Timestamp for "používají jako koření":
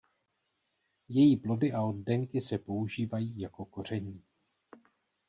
2.57-4.23